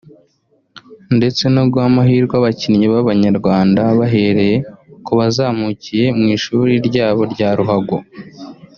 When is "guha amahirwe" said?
1.71-2.33